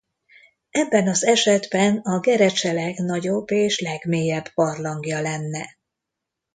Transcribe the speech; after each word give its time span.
Ebben 0.71 1.07
az 1.07 1.25
esetben 1.25 1.97
a 1.97 2.19
Gerecse 2.19 2.73
legnagyobb 2.73 3.49
és 3.51 3.79
legmélyebb 3.79 4.45
barlangja 4.53 5.21
lenne. 5.21 5.77